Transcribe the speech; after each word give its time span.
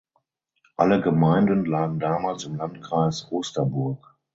Alle 0.77 0.99
Gemeinden 0.99 1.63
lagen 1.65 1.99
damals 1.99 2.43
im 2.45 2.55
Landkreis 2.55 3.27
Osterburg. 3.31 4.17